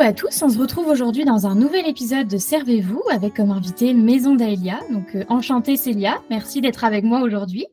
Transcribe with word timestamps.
Hello 0.00 0.08
à 0.08 0.14
tous, 0.14 0.42
on 0.42 0.48
se 0.48 0.58
retrouve 0.58 0.86
aujourd'hui 0.86 1.26
dans 1.26 1.46
un 1.46 1.54
nouvel 1.54 1.86
épisode 1.86 2.26
de 2.26 2.38
Servez-vous 2.38 3.02
avec 3.10 3.34
comme 3.34 3.50
invité 3.50 3.92
Maison 3.92 4.34
d'Aelia. 4.34 4.80
Donc 4.90 5.14
euh, 5.14 5.26
enchantée 5.28 5.76
Célia, 5.76 6.22
merci 6.30 6.62
d'être 6.62 6.84
avec 6.84 7.04
moi 7.04 7.20
aujourd'hui. 7.20 7.66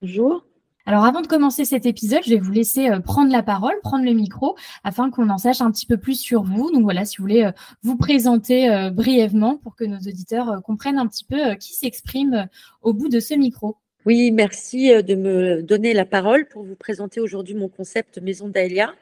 Bonjour. 0.00 0.46
Alors 0.86 1.04
avant 1.04 1.20
de 1.20 1.26
commencer 1.26 1.66
cet 1.66 1.84
épisode, 1.84 2.22
je 2.24 2.30
vais 2.30 2.40
vous 2.40 2.52
laisser 2.52 2.88
euh, 2.88 3.00
prendre 3.00 3.30
la 3.30 3.42
parole, 3.42 3.74
prendre 3.82 4.02
le 4.02 4.14
micro, 4.14 4.56
afin 4.82 5.10
qu'on 5.10 5.28
en 5.28 5.36
sache 5.36 5.60
un 5.60 5.70
petit 5.70 5.84
peu 5.84 5.98
plus 5.98 6.18
sur 6.18 6.42
vous. 6.42 6.70
Donc 6.70 6.84
voilà, 6.84 7.04
si 7.04 7.18
vous 7.18 7.24
voulez 7.24 7.44
euh, 7.44 7.52
vous 7.82 7.98
présenter 7.98 8.90
brièvement 8.90 9.58
pour 9.58 9.76
que 9.76 9.84
nos 9.84 9.98
auditeurs 9.98 10.62
comprennent 10.64 10.98
un 10.98 11.06
petit 11.06 11.24
peu 11.24 11.54
qui 11.56 11.74
s'exprime 11.74 12.48
au 12.80 12.94
bout 12.94 13.10
de 13.10 13.20
ce 13.20 13.34
micro. 13.34 13.76
Oui, 14.06 14.30
merci 14.30 14.88
de 15.02 15.14
me 15.14 15.62
donner 15.62 15.92
la 15.92 16.06
parole 16.06 16.46
pour 16.48 16.64
vous 16.64 16.76
présenter 16.76 17.20
aujourd'hui 17.20 17.54
mon 17.54 17.68
concept 17.68 18.22
Maison 18.22 18.48
d'Aelia. 18.48 18.94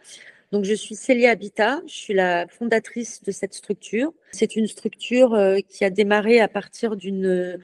Donc, 0.53 0.67
je 0.67 0.75
suis 0.75 0.95
Célia 0.95 1.31
Habitat, 1.31 1.81
je 1.87 1.95
suis 1.95 2.13
la 2.13 2.47
fondatrice 2.47 3.23
de 3.23 3.33
cette 3.33 3.55
structure. 3.55 4.13
C'est 4.33 4.55
une 4.55 4.67
structure 4.67 5.33
euh, 5.33 5.61
qui 5.67 5.83
a 5.83 5.89
démarré 5.89 6.41
à 6.41 6.49
partir 6.49 6.95
d'une 6.97 7.59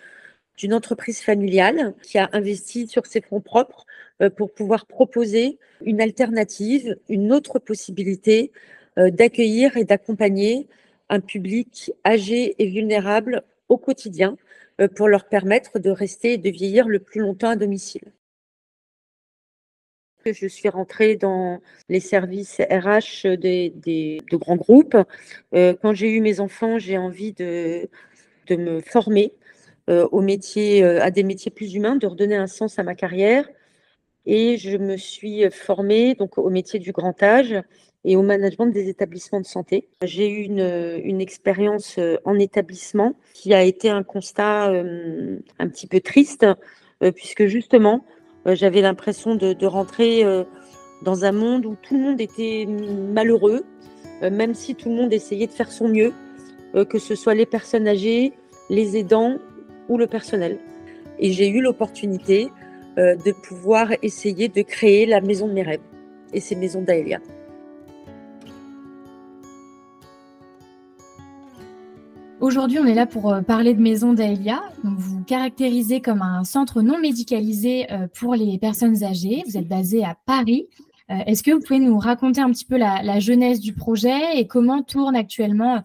d'une 0.56 0.75
entreprise 0.75 1.20
familiale 1.20 1.95
qui 2.03 2.19
a 2.19 2.28
investi 2.33 2.89
sur 2.89 3.06
ses 3.06 3.20
fonds 3.20 3.41
propres 3.41 3.86
euh, 4.22 4.30
pour 4.30 4.53
pouvoir 4.53 4.86
proposer 4.86 5.58
une 5.84 6.00
alternative, 6.00 6.97
une 7.08 7.33
autre 7.33 7.61
possibilité 7.61 8.50
euh, 8.98 9.11
d'accueillir 9.11 9.77
et 9.77 9.84
d'accompagner 9.84 10.67
un 11.11 11.20
public 11.20 11.92
âgé 12.05 12.56
et 12.58 12.69
vulnérable 12.70 13.42
au 13.69 13.77
quotidien 13.77 14.36
pour 14.97 15.08
leur 15.08 15.25
permettre 15.25 15.78
de 15.78 15.91
rester 15.91 16.34
et 16.34 16.39
de 16.39 16.50
vieillir 16.50 16.89
le 16.89 17.00
plus 17.00 17.20
longtemps 17.20 17.50
à 17.50 17.56
domicile 17.56 18.12
je 20.32 20.46
suis 20.46 20.68
rentrée 20.68 21.16
dans 21.16 21.60
les 21.88 22.00
services 22.00 22.60
RH 22.70 23.36
des, 23.36 23.72
de 24.30 24.36
grands 24.36 24.56
groupes. 24.56 24.96
Euh, 25.54 25.74
quand 25.80 25.94
j'ai 25.94 26.10
eu 26.10 26.20
mes 26.20 26.40
enfants, 26.40 26.78
j'ai 26.78 26.98
envie 26.98 27.32
de, 27.32 27.88
de 28.48 28.56
me 28.56 28.80
former 28.80 29.32
euh, 29.88 30.06
au 30.12 30.20
métier, 30.20 30.84
euh, 30.84 31.02
à 31.02 31.10
des 31.10 31.22
métiers 31.22 31.50
plus 31.50 31.74
humains, 31.74 31.96
de 31.96 32.06
redonner 32.06 32.36
un 32.36 32.46
sens 32.46 32.78
à 32.78 32.82
ma 32.82 32.94
carrière. 32.94 33.48
Et 34.26 34.58
je 34.58 34.76
me 34.76 34.96
suis 34.96 35.50
formée 35.50 36.14
donc, 36.14 36.38
au 36.38 36.50
métier 36.50 36.78
du 36.78 36.92
grand 36.92 37.22
âge 37.22 37.55
et 38.05 38.17
au 38.17 38.22
management 38.22 38.67
des 38.67 38.88
établissements 38.88 39.40
de 39.40 39.46
santé. 39.46 39.88
J'ai 40.02 40.28
eu 40.28 40.42
une, 40.42 41.20
expérience 41.20 41.98
en 42.24 42.38
établissement 42.38 43.14
qui 43.33 43.55
a 43.55 43.62
été 43.62 43.88
un 43.88 44.02
constat 44.02 44.67
un 44.67 45.68
petit 45.68 45.86
peu 45.86 46.00
triste, 46.00 46.46
puisque 47.14 47.46
justement, 47.46 48.05
j'avais 48.55 48.81
l'impression 48.81 49.35
de, 49.35 49.67
rentrer 49.67 50.25
euh, 50.25 50.45
dans 51.03 51.25
un 51.25 51.33
monde 51.33 51.67
où 51.67 51.77
tout 51.81 51.95
le 51.95 52.01
monde 52.01 52.20
était 52.20 52.67
malheureux, 52.67 53.64
euh, 54.23 54.31
même 54.31 54.55
si 54.55 54.75
tout 54.75 54.89
le 54.89 54.95
monde 54.95 55.13
essayait 55.13 55.47
de 55.47 55.53
faire 55.53 55.70
son 55.70 55.89
mieux, 55.89 56.13
que 56.91 56.98
ce 56.98 57.14
soit 57.14 57.35
les 57.35 57.47
personnes 57.47 57.89
âgées, 57.89 58.35
les 58.69 58.98
aidants 58.98 59.39
ou 59.89 59.97
le 59.97 60.07
personnel. 60.07 60.59
Et 61.19 61.33
j'ai 61.33 61.48
eu 61.48 61.63
l'opportunité 61.63 62.48
de 62.98 63.33
pouvoir 63.33 63.92
essayer 64.03 64.48
de 64.48 64.61
créer 64.61 65.07
la 65.07 65.23
maison 65.23 65.48
de 65.48 65.55
mes 65.55 65.63
rêves. 65.63 65.80
Et 66.35 66.41
c'est 66.41 66.57
Maison 66.57 66.83
d'Aelia. 66.83 67.20
Aujourd'hui, 72.48 72.79
on 72.79 72.86
est 72.86 72.95
là 72.95 73.05
pour 73.05 73.31
euh, 73.31 73.42
parler 73.42 73.75
de 73.75 73.83
Maison 73.83 74.14
d'Aelia. 74.14 74.63
Donc, 74.83 74.97
vous 74.97 75.23
caractérisez 75.23 76.01
comme 76.01 76.23
un 76.23 76.45
centre 76.45 76.81
non 76.81 76.98
médicalisé 76.98 77.92
euh, 77.92 78.09
pour 78.19 78.35
les 78.35 78.57
personnes 78.57 79.05
âgées. 79.05 79.42
Vous 79.47 79.59
êtes 79.59 79.69
basé 79.69 80.03
à 80.03 80.17
Paris. 80.25 80.67
Euh, 81.11 81.17
est-ce 81.27 81.42
que 81.42 81.51
vous 81.51 81.61
pouvez 81.61 81.79
nous 81.79 81.98
raconter 81.98 82.41
un 82.41 82.51
petit 82.51 82.64
peu 82.64 82.79
la, 82.79 83.20
jeunesse 83.20 83.61
du 83.61 83.75
projet 83.75 84.39
et 84.39 84.47
comment 84.47 84.83
tourne 84.83 85.14
actuellement 85.14 85.83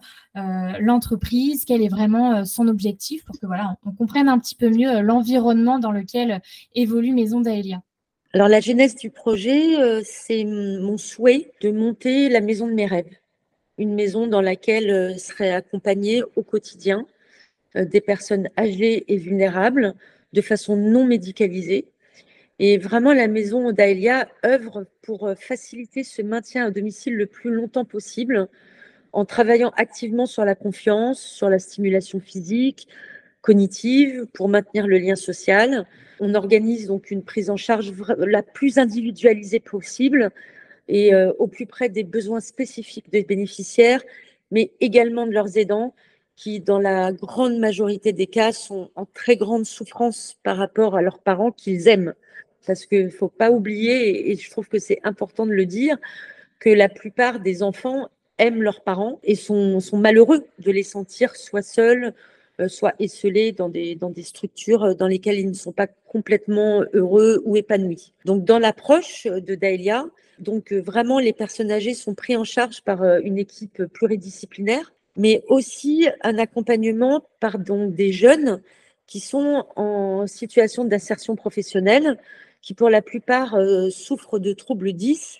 l'entreprise? 0.80 1.66
Quel 1.66 1.82
est 1.82 1.88
vraiment 1.88 2.46
son 2.46 2.66
objectif 2.66 3.26
pour 3.26 3.38
que 3.38 3.44
voilà, 3.44 3.76
on 3.84 3.92
comprenne 3.92 4.30
un 4.30 4.38
petit 4.38 4.54
peu 4.54 4.70
mieux 4.70 5.02
l'environnement 5.02 5.78
dans 5.78 5.92
lequel 5.92 6.40
évolue 6.74 7.12
Maison 7.12 7.42
d'Aelia 7.42 7.82
Alors, 8.32 8.48
la 8.48 8.60
jeunesse 8.60 8.96
du 8.96 9.10
projet, 9.10 10.02
c'est 10.02 10.44
mon 10.44 10.96
souhait 10.96 11.52
de 11.60 11.70
monter 11.70 12.30
la 12.30 12.40
maison 12.40 12.66
de 12.66 12.72
mes 12.72 12.86
rêves 12.86 13.18
une 13.78 13.94
maison 13.94 14.26
dans 14.26 14.40
laquelle 14.40 14.90
euh, 14.90 15.18
seraient 15.18 15.52
accompagnées 15.52 16.22
au 16.36 16.42
quotidien 16.42 17.06
euh, 17.76 17.84
des 17.84 18.00
personnes 18.00 18.48
âgées 18.58 19.04
et 19.12 19.16
vulnérables 19.16 19.94
de 20.32 20.40
façon 20.40 20.76
non 20.76 21.04
médicalisée. 21.04 21.88
Et 22.60 22.78
vraiment, 22.78 23.12
la 23.12 23.26
maison 23.26 23.72
d'Aelia 23.72 24.28
œuvre 24.44 24.86
pour 25.02 25.26
euh, 25.26 25.34
faciliter 25.34 26.04
ce 26.04 26.22
maintien 26.22 26.66
à 26.66 26.70
domicile 26.70 27.16
le 27.16 27.26
plus 27.26 27.50
longtemps 27.50 27.84
possible 27.84 28.48
en 29.12 29.24
travaillant 29.24 29.72
activement 29.76 30.26
sur 30.26 30.44
la 30.44 30.54
confiance, 30.54 31.20
sur 31.20 31.48
la 31.48 31.58
stimulation 31.58 32.20
physique, 32.20 32.88
cognitive, 33.42 34.26
pour 34.32 34.48
maintenir 34.48 34.86
le 34.86 34.98
lien 34.98 35.16
social. 35.16 35.86
On 36.20 36.34
organise 36.34 36.86
donc 36.88 37.10
une 37.10 37.22
prise 37.22 37.50
en 37.50 37.56
charge 37.56 37.92
la 38.18 38.42
plus 38.42 38.78
individualisée 38.78 39.60
possible 39.60 40.30
et 40.88 41.14
euh, 41.14 41.32
au 41.38 41.46
plus 41.46 41.66
près 41.66 41.88
des 41.88 42.04
besoins 42.04 42.40
spécifiques 42.40 43.10
des 43.10 43.24
bénéficiaires, 43.24 44.02
mais 44.50 44.72
également 44.80 45.26
de 45.26 45.32
leurs 45.32 45.56
aidants 45.56 45.94
qui, 46.36 46.60
dans 46.60 46.78
la 46.78 47.12
grande 47.12 47.58
majorité 47.58 48.12
des 48.12 48.26
cas, 48.26 48.52
sont 48.52 48.90
en 48.96 49.06
très 49.06 49.36
grande 49.36 49.64
souffrance 49.64 50.36
par 50.42 50.56
rapport 50.56 50.96
à 50.96 51.02
leurs 51.02 51.18
parents 51.18 51.52
qu'ils 51.52 51.88
aiment. 51.88 52.14
Parce 52.66 52.86
qu'il 52.86 53.04
ne 53.04 53.10
faut 53.10 53.28
pas 53.28 53.50
oublier, 53.50 54.30
et 54.30 54.36
je 54.36 54.50
trouve 54.50 54.68
que 54.68 54.78
c'est 54.78 55.00
important 55.04 55.46
de 55.46 55.52
le 55.52 55.66
dire, 55.66 55.96
que 56.58 56.70
la 56.70 56.88
plupart 56.88 57.40
des 57.40 57.62
enfants 57.62 58.08
aiment 58.38 58.62
leurs 58.62 58.82
parents 58.82 59.20
et 59.22 59.36
sont, 59.36 59.80
sont 59.80 59.98
malheureux 59.98 60.46
de 60.58 60.70
les 60.70 60.82
sentir 60.82 61.36
soit 61.36 61.62
seuls, 61.62 62.14
euh, 62.60 62.68
soit 62.68 62.94
esselés 62.98 63.52
dans 63.52 63.68
des, 63.68 63.98
structures 64.22 64.94
dans 64.94 65.08
lesquelles 65.08 65.38
ils 65.38 65.48
ne 65.48 65.54
sont 65.54 65.72
pas 65.72 65.86
complètement 65.86 66.82
heureux 66.92 67.42
ou 67.44 67.56
épanouis. 67.56 68.12
Donc, 68.24 68.44
dans 68.44 68.58
l'approche 68.58 69.26
de 69.26 69.54
Daelia, 69.54 70.06
donc 70.38 70.72
euh, 70.72 70.80
vraiment, 70.80 71.18
les 71.18 71.32
personnes 71.32 71.70
âgées 71.70 71.94
sont 71.94 72.14
pris 72.14 72.36
en 72.36 72.44
charge 72.44 72.82
par 72.82 73.02
euh, 73.02 73.20
une 73.22 73.38
équipe 73.38 73.84
pluridisciplinaire, 73.86 74.92
mais 75.16 75.42
aussi 75.48 76.08
un 76.22 76.38
accompagnement 76.38 77.24
par 77.40 77.58
donc, 77.58 77.94
des 77.94 78.12
jeunes 78.12 78.60
qui 79.06 79.20
sont 79.20 79.66
en 79.76 80.26
situation 80.26 80.84
d'insertion 80.84 81.36
professionnelle, 81.36 82.18
qui 82.62 82.74
pour 82.74 82.90
la 82.90 83.02
plupart 83.02 83.54
euh, 83.54 83.90
souffrent 83.90 84.38
de 84.38 84.52
troubles 84.52 84.92
10. 84.92 85.38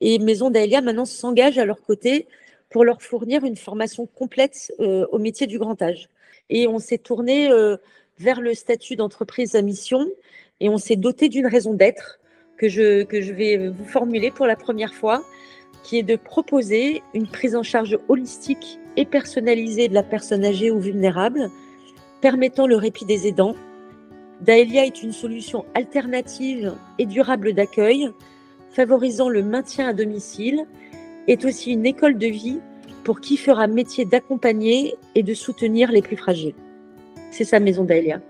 Et 0.00 0.18
Maison 0.18 0.50
d'Aelia 0.50 0.80
maintenant 0.80 1.04
s'engage 1.04 1.58
à 1.58 1.64
leur 1.64 1.82
côté 1.82 2.26
pour 2.70 2.84
leur 2.84 3.02
fournir 3.02 3.44
une 3.44 3.56
formation 3.56 4.06
complète 4.06 4.72
au 4.78 5.18
métier 5.18 5.48
du 5.48 5.58
grand 5.58 5.82
âge. 5.82 6.08
Et 6.50 6.68
on 6.68 6.78
s'est 6.78 6.98
tourné 6.98 7.48
vers 8.18 8.40
le 8.40 8.54
statut 8.54 8.96
d'entreprise 8.96 9.54
à 9.54 9.62
mission 9.62 10.06
et 10.60 10.68
on 10.68 10.76
s'est 10.76 10.96
doté 10.96 11.28
d'une 11.28 11.46
raison 11.46 11.72
d'être 11.72 12.20
que 12.58 12.68
je, 12.68 13.04
que 13.04 13.22
je 13.22 13.32
vais 13.32 13.68
vous 13.68 13.86
formuler 13.86 14.30
pour 14.30 14.46
la 14.46 14.56
première 14.56 14.92
fois, 14.92 15.24
qui 15.82 15.98
est 15.98 16.02
de 16.02 16.16
proposer 16.16 17.02
une 17.14 17.26
prise 17.26 17.56
en 17.56 17.62
charge 17.62 17.98
holistique 18.08 18.78
et 18.96 19.06
personnalisée 19.06 19.88
de 19.88 19.94
la 19.94 20.02
personne 20.02 20.44
âgée 20.44 20.70
ou 20.70 20.78
vulnérable, 20.78 21.50
permettant 22.20 22.66
le 22.66 22.76
répit 22.76 23.06
des 23.06 23.26
aidants. 23.26 23.56
Daelia 24.42 24.84
est 24.84 25.02
une 25.02 25.12
solution 25.12 25.64
alternative 25.74 26.74
et 26.98 27.06
durable 27.06 27.54
d'accueil, 27.54 28.10
favorisant 28.70 29.30
le 29.30 29.42
maintien 29.42 29.88
à 29.88 29.92
domicile, 29.94 30.66
est 31.28 31.44
aussi 31.46 31.72
une 31.72 31.86
école 31.86 32.18
de 32.18 32.26
vie 32.26 32.60
pour 33.04 33.20
qui 33.20 33.36
fera 33.36 33.66
métier 33.66 34.04
d'accompagner 34.04 34.96
et 35.14 35.22
de 35.22 35.34
soutenir 35.34 35.90
les 35.90 36.02
plus 36.02 36.16
fragiles. 36.16 36.54
C'est 37.30 37.44
sa 37.44 37.60
maison 37.60 37.84
d'Aelia. 37.84 38.20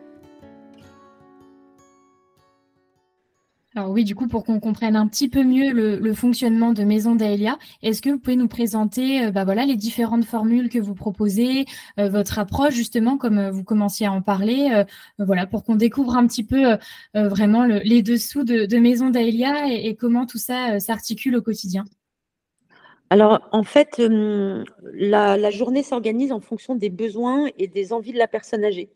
Alors 3.77 3.91
oui, 3.91 4.03
du 4.03 4.17
coup, 4.17 4.27
pour 4.27 4.45
qu'on 4.45 4.59
comprenne 4.59 4.97
un 4.97 5.07
petit 5.07 5.29
peu 5.29 5.45
mieux 5.45 5.73
le, 5.73 6.13
fonctionnement 6.13 6.73
de 6.73 6.83
Maison 6.83 7.15
d'Aelia, 7.15 7.57
est-ce 7.83 8.03
que 8.03 8.11
vous 8.11 8.19
pouvez 8.19 8.35
nous 8.35 8.49
présenter 8.49 9.27
euh, 9.27 9.31
bah 9.31 9.45
les 9.55 9.77
différentes 9.77 10.25
formules 10.25 10.69
que 10.69 10.81
vous 10.81 10.95
proposez, 10.95 11.67
euh, 11.99 12.09
votre 12.09 12.41
approche 12.41 12.75
justement, 12.75 13.17
comme 13.17 13.39
euh, 13.39 13.51
vous 13.53 13.63
commenciez 13.63 14.07
à 14.07 14.13
en 14.13 14.23
parler, 14.23 14.85
voilà, 15.19 15.47
pour 15.47 15.63
qu'on 15.63 15.77
découvre 15.77 16.17
un 16.17 16.27
petit 16.27 16.45
peu 16.45 16.77
vraiment 17.15 17.65
les 17.65 18.03
dessous 18.03 18.45
de, 18.45 18.77
Maison 18.79 19.11
d'Aelia 19.11 19.69
et, 19.69 19.95
comment 19.95 20.27
tout 20.27 20.39
ça 20.39 20.81
s'articule 20.81 21.37
au 21.37 21.43
quotidien? 21.43 21.85
Alors, 23.11 23.49
en 23.51 23.65
fait, 23.65 23.99
la, 23.99 25.37
la 25.37 25.51
journée 25.51 25.83
s'organise 25.83 26.31
en 26.31 26.41
fonction 26.41 26.77
des 26.77 26.91
besoins 26.91 27.49
et 27.59 27.67
des 27.67 27.93
envies 27.93 28.12
de 28.12 28.19
la 28.19 28.29
personne 28.29 28.65
âgée. 28.65 28.89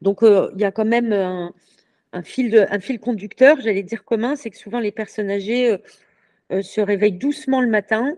Donc, 0.00 0.20
il 0.22 0.60
y 0.60 0.64
a 0.64 0.72
quand 0.72 0.84
même 0.84 1.52
un, 2.12 2.22
fil, 2.22 2.98
conducteur, 3.00 3.60
j'allais 3.60 3.82
dire 3.82 4.04
commun, 4.04 4.36
c'est 4.36 4.50
que 4.50 4.58
souvent 4.58 4.80
les 4.80 4.92
personnes 4.92 5.30
âgées 5.30 5.72
euh, 5.72 5.78
euh, 6.52 6.62
se 6.62 6.80
réveillent 6.80 7.12
doucement 7.12 7.60
le 7.60 7.68
matin, 7.68 8.16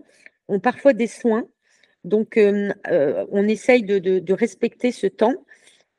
ont 0.48 0.60
parfois 0.60 0.92
des 0.92 1.06
soins. 1.06 1.46
Donc, 2.04 2.36
euh, 2.36 2.72
on 3.30 3.48
essaye 3.48 3.82
de, 3.82 4.32
respecter 4.32 4.92
ce 4.92 5.06
temps 5.06 5.34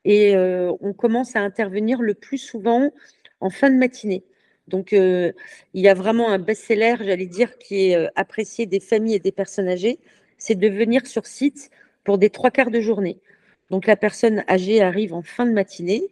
et 0.04 0.36
on 0.36 0.92
commence 0.92 1.34
à 1.34 1.40
intervenir 1.40 2.00
le 2.00 2.14
plus 2.14 2.38
souvent 2.38 2.92
en 3.40 3.50
fin 3.50 3.70
de 3.70 3.76
matinée. 3.76 4.24
Donc, 4.68 4.92
il 4.92 5.34
y 5.74 5.88
a 5.88 5.94
vraiment 5.94 6.30
un 6.30 6.38
best-seller, 6.38 6.96
j'allais 7.00 7.26
dire, 7.26 7.56
qui 7.58 7.90
est 7.90 8.08
apprécié 8.16 8.66
des 8.66 8.80
familles 8.80 9.14
et 9.14 9.20
des 9.20 9.32
personnes 9.32 9.68
âgées, 9.68 9.98
c'est 10.38 10.56
de 10.56 10.68
venir 10.68 11.06
sur 11.06 11.26
site 11.26 11.70
pour 12.04 12.18
des 12.18 12.30
trois 12.30 12.50
quarts 12.50 12.70
de 12.70 12.80
journée. 12.80 13.18
Donc, 13.70 13.86
la 13.86 13.96
personne 13.96 14.44
âgée 14.48 14.82
arrive 14.82 15.14
en 15.14 15.22
fin 15.22 15.46
de 15.46 15.52
matinée. 15.52 16.08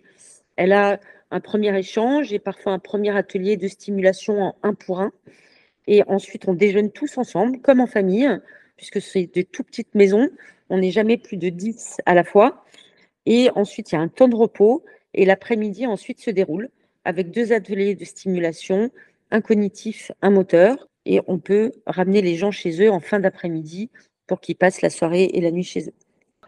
Elle 0.57 0.73
a 0.73 1.01
un 1.31 1.41
premier 1.41 1.77
échange 1.77 2.33
et 2.33 2.39
parfois 2.39 2.73
un 2.73 2.79
premier 2.79 3.17
atelier 3.17 3.57
de 3.57 3.67
stimulation 3.69 4.41
en 4.41 4.57
un 4.63 4.75
pour 4.75 5.01
un. 5.01 5.13
Et 5.87 6.03
ensuite, 6.07 6.49
on 6.49 6.55
déjeune 6.55 6.91
tous 6.91 7.19
ensemble, 7.19 7.61
comme 7.61 7.81
en 7.81 7.87
famille, 7.87 8.29
puisque 8.77 9.01
c'est 9.01 9.27
de 9.35 9.43
toutes 9.43 9.67
petites 9.67 9.95
maisons. 9.95 10.31
On 10.71 10.79
n'est 10.79 10.93
jamais 10.93 11.17
plus 11.17 11.37
de 11.37 11.49
10 11.49 11.99
à 12.07 12.15
la 12.15 12.25
fois. 12.25 12.65
Et 13.27 13.51
ensuite, 13.55 13.93
il 13.93 13.97
y 13.97 13.99
a 13.99 14.01
un 14.01 14.09
temps 14.09 14.29
de 14.29 14.37
repos. 14.37 14.85
Et 15.13 15.25
l'après-midi, 15.25 15.87
ensuite, 15.87 16.21
se 16.21 16.31
déroule 16.31 16.71
avec 17.05 17.31
deux 17.31 17.53
ateliers 17.53 17.95
de 17.95 18.05
stimulation, 18.05 18.91
un 19.31 19.41
cognitif, 19.41 20.13
un 20.23 20.31
moteur. 20.31 20.89
Et 21.07 21.21
on 21.27 21.39
peut 21.39 21.73
ramener 21.87 22.23
les 22.23 22.37
gens 22.37 22.51
chez 22.51 22.83
eux 22.83 22.91
en 22.91 23.01
fin 23.01 23.21
d'après-midi 23.21 23.91
pour 24.27 24.41
qu'ils 24.41 24.57
passent 24.57 24.83
la 24.83 24.91
soirée 24.91 25.25
et 25.25 25.41
la 25.41 25.51
nuit 25.51 25.65
chez 25.65 25.89
eux. 25.89 25.95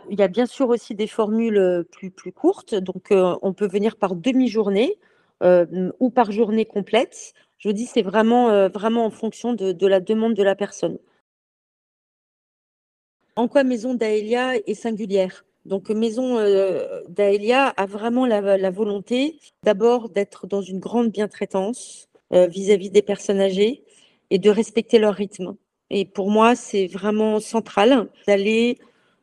Il 0.09 0.19
y 0.19 0.23
a 0.23 0.29
bien 0.29 0.47
sûr 0.47 0.69
aussi 0.69 0.95
des 0.95 1.07
formules 1.07 1.59
euh, 1.59 1.83
plus, 1.83 2.11
courtes. 2.33 2.75
Donc, 2.75 3.11
euh, 3.11 3.37
on 3.43 3.53
peut 3.53 3.67
venir 3.67 3.97
par 3.97 4.15
demi-journée 4.15 4.99
euh, 5.43 5.91
ou 6.01 6.11
par 6.11 6.33
journée 6.33 6.65
complète. 6.65 7.33
Je 7.59 7.69
vous 7.69 7.73
dis, 7.73 7.87
c'est 7.87 8.03
vraiment, 8.03 8.69
vraiment 8.69 9.07
en 9.07 9.11
fonction 9.11 9.55
de, 9.55 9.87
la 9.87 9.99
demande 9.99 10.35
de 10.35 10.43
la 10.43 10.55
personne. 10.55 10.99
En 13.35 13.49
quoi 13.49 13.65
Maison 13.65 13.95
d'Aélia 13.95 14.57
est 14.57 14.75
singulière? 14.75 15.46
Donc, 15.67 15.91
Maison 15.91 16.37
d'Aélia 17.09 17.69
a 17.69 17.87
vraiment 17.87 18.27
la, 18.27 18.71
volonté 18.71 19.39
d'abord 19.63 20.09
d'être 20.09 20.47
dans 20.47 20.63
une 20.63 20.79
grande 20.79 21.11
bientraitance 21.11 22.09
vis-à-vis 22.31 22.91
des 22.91 23.03
personnes 23.03 23.41
âgées 23.41 23.85
et 24.31 24.39
de 24.39 24.51
respecter 24.51 24.99
leur 24.99 25.15
rythme. 25.15 25.57
Et 25.91 26.05
pour 26.05 26.31
moi, 26.31 26.57
c'est 26.57 26.87
vraiment 26.87 27.41
central 27.41 28.09
d'aller 28.27 28.79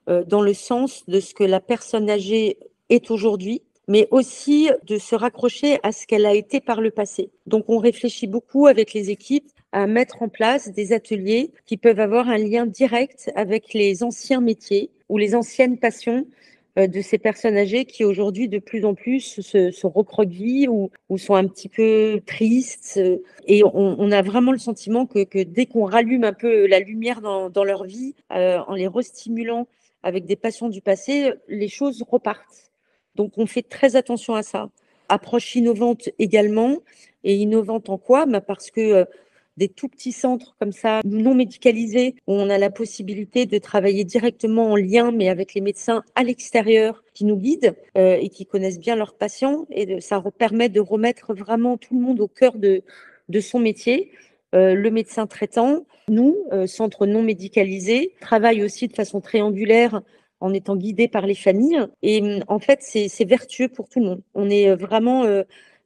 euh, 0.10 0.24
dans 0.24 0.42
le 0.42 0.54
sens 0.54 1.04
de 1.08 1.20
ce 1.20 1.34
que 1.34 1.44
la 1.44 1.60
personne 1.60 2.10
âgée 2.10 2.58
est 2.90 3.12
aujourd'hui, 3.12 3.62
mais 3.88 4.08
aussi 4.12 4.70
de 4.86 4.98
se 4.98 5.16
raccrocher 5.16 5.80
à 5.84 5.92
ce 5.92 6.08
qu'elle 6.08 6.26
a 6.26 6.34
été 6.34 6.62
par 6.62 6.82
le 6.82 6.92
passé. 6.92 7.32
Donc 7.48 7.66
on 7.68 7.78
réfléchit 7.78 8.28
beaucoup 8.28 8.68
avec 8.68 8.94
les 8.94 9.10
équipes 9.10 9.50
à 9.74 9.88
mettre 9.88 10.22
en 10.22 10.30
place 10.30 10.72
des 10.72 10.94
ateliers 10.94 11.52
qui 11.66 11.78
peuvent 11.78 12.00
avoir 12.00 12.30
un 12.30 12.38
lien 12.38 12.68
direct 12.68 13.32
avec 13.36 13.74
les 13.74 14.04
anciens 14.04 14.40
métiers 14.40 14.92
ou 15.10 15.18
les 15.18 15.34
anciennes 15.34 15.80
passions 15.80 16.28
euh, 16.78 16.86
de 16.86 17.02
ces 17.02 17.18
personnes 17.18 17.58
âgées 17.58 17.86
qui 17.86 18.06
aujourd'hui 18.06 18.48
de 18.48 18.60
plus 18.60 18.86
en 18.86 18.94
plus 18.94 19.42
se, 19.42 19.72
se 19.72 19.88
recroquevillent 19.88 20.68
ou, 20.68 21.18
sont 21.18 21.34
un 21.34 21.48
petit 21.48 21.70
peu 21.70 22.22
tristes. 22.26 23.02
Et 23.48 23.64
on, 23.64 24.12
a 24.12 24.22
vraiment 24.22 24.52
le 24.52 24.60
sentiment 24.60 25.08
que, 25.08 25.44
dès 25.44 25.66
qu'on 25.66 25.86
rallume 25.86 26.24
un 26.24 26.34
peu 26.34 26.68
la 26.68 26.80
lumière 26.80 27.22
dans, 27.22 27.50
dans 27.50 27.64
leur 27.64 27.84
vie, 27.84 28.14
euh, 28.32 28.60
en 28.68 28.76
les 28.76 28.88
restimulant 28.88 29.68
avec 30.04 30.26
des 30.26 30.36
passions 30.36 30.70
du 30.70 30.82
passé, 30.82 31.34
les 31.48 31.68
choses 31.68 32.04
repartent. 32.08 32.72
Donc 33.16 33.34
on 33.38 33.48
fait 33.48 33.64
très 33.64 33.96
attention 33.96 34.36
à 34.36 34.44
ça. 34.44 34.70
Approche 35.10 35.56
innovante 35.56 36.10
également. 36.20 36.78
Et 37.24 37.36
innovante 37.36 37.90
en 37.90 37.98
quoi? 37.98 38.26
Bah 38.26 38.42
Parce 38.42 38.70
que 38.70 38.82
euh, 38.82 39.06
des 39.58 39.68
tout 39.68 39.88
petits 39.88 40.12
centres 40.12 40.56
comme 40.60 40.72
ça, 40.72 41.02
non 41.06 41.36
médicalisés, 41.36 42.16
où 42.28 42.34
on 42.34 42.50
a 42.50 42.58
la 42.58 42.70
possibilité 42.70 43.46
de 43.46 43.58
travailler 43.58 44.04
directement 44.04 44.72
en 44.72 44.76
lien, 44.76 45.12
mais 45.12 45.30
avec 45.30 45.54
les 45.54 45.62
médecins 45.62 46.04
à 46.16 46.24
l'extérieur 46.24 47.04
qui 47.14 47.26
nous 47.26 47.38
guident 47.38 47.76
euh, 47.98 48.18
et 48.20 48.30
qui 48.30 48.46
connaissent 48.46 48.80
bien 48.80 48.96
leurs 48.96 49.14
patients. 49.14 49.66
Et 49.70 50.02
ça 50.02 50.24
permet 50.38 50.70
de 50.70 50.80
remettre 50.80 51.34
vraiment 51.34 51.78
tout 51.78 51.94
le 51.96 52.02
monde 52.02 52.20
au 52.20 52.28
cœur 52.28 52.58
de, 52.58 52.84
de 53.30 53.40
son 53.40 53.60
métier. 53.60 54.12
Euh, 54.56 54.74
le 54.74 54.92
médecin 54.92 55.28
traitant, 55.28 55.86
nous, 56.08 56.36
euh, 56.52 56.68
centre 56.68 57.06
non 57.06 57.24
médicalisé, 57.24 58.14
travaille 58.22 58.64
aussi 58.64 58.88
de 58.88 58.94
façon 58.94 59.22
triangulaire 59.22 60.02
en 60.40 60.54
étant 60.54 60.76
guidé 60.76 61.08
par 61.08 61.26
les 61.26 61.36
familles. 61.36 61.86
Et 62.02 62.40
en 62.48 62.60
fait, 62.60 62.80
c'est 62.82 63.26
vertueux 63.26 63.70
pour 63.70 63.88
tout 63.88 64.00
le 64.00 64.06
monde. 64.08 64.22
On 64.34 64.50
est 64.50 64.76
vraiment 64.76 65.24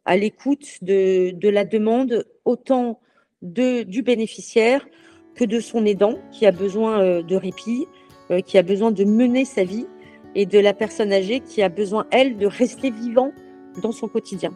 à 0.07 0.17
l'écoute 0.17 0.79
de, 0.81 1.49
la 1.49 1.65
demande 1.65 2.25
autant 2.45 2.99
du 3.41 4.01
bénéficiaire 4.01 4.87
que 5.35 5.45
de 5.45 5.59
son 5.59 5.85
aidant 5.85 6.17
qui 6.31 6.45
a 6.45 6.51
besoin 6.51 7.21
de 7.21 7.35
répit, 7.35 7.85
qui 8.45 8.57
a 8.57 8.63
besoin 8.63 8.91
de 8.91 9.03
mener 9.03 9.45
sa 9.45 9.63
vie 9.63 9.85
et 10.35 10.45
de 10.45 10.59
la 10.59 10.73
personne 10.73 11.13
âgée 11.13 11.39
qui 11.39 11.61
a 11.61 11.69
besoin, 11.69 12.05
elle, 12.11 12.37
de 12.37 12.45
rester 12.45 12.91
vivant 12.91 13.31
dans 13.81 13.91
son 13.91 14.07
quotidien. 14.07 14.51